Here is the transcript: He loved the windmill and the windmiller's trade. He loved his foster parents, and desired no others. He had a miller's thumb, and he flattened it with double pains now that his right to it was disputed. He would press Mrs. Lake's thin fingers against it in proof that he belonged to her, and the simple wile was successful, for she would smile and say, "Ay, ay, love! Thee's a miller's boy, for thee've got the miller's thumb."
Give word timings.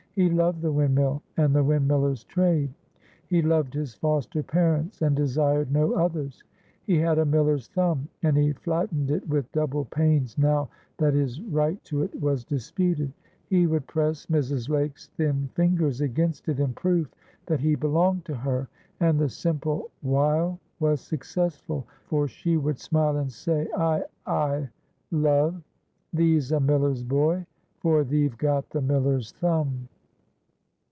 He 0.13 0.29
loved 0.29 0.61
the 0.61 0.73
windmill 0.73 1.23
and 1.37 1.55
the 1.55 1.63
windmiller's 1.63 2.25
trade. 2.25 2.73
He 3.27 3.41
loved 3.41 3.73
his 3.73 3.93
foster 3.95 4.43
parents, 4.43 5.01
and 5.01 5.15
desired 5.15 5.71
no 5.71 5.93
others. 5.93 6.43
He 6.83 6.97
had 6.97 7.17
a 7.17 7.23
miller's 7.23 7.69
thumb, 7.69 8.09
and 8.21 8.35
he 8.35 8.51
flattened 8.51 9.09
it 9.09 9.25
with 9.29 9.49
double 9.53 9.85
pains 9.85 10.37
now 10.37 10.67
that 10.97 11.13
his 11.13 11.41
right 11.41 11.81
to 11.85 12.03
it 12.03 12.13
was 12.21 12.43
disputed. 12.43 13.13
He 13.45 13.67
would 13.67 13.87
press 13.87 14.25
Mrs. 14.25 14.67
Lake's 14.67 15.07
thin 15.15 15.47
fingers 15.55 16.01
against 16.01 16.49
it 16.49 16.59
in 16.59 16.73
proof 16.73 17.09
that 17.45 17.61
he 17.61 17.75
belonged 17.75 18.25
to 18.25 18.35
her, 18.35 18.67
and 18.99 19.17
the 19.17 19.29
simple 19.29 19.91
wile 20.03 20.59
was 20.81 20.99
successful, 20.99 21.87
for 22.07 22.27
she 22.27 22.57
would 22.57 22.79
smile 22.79 23.15
and 23.15 23.31
say, 23.31 23.69
"Ay, 23.77 24.03
ay, 24.25 24.67
love! 25.09 25.63
Thee's 26.11 26.51
a 26.51 26.59
miller's 26.59 27.01
boy, 27.01 27.45
for 27.79 28.03
thee've 28.03 28.37
got 28.37 28.71
the 28.71 28.81
miller's 28.81 29.31
thumb." 29.31 29.87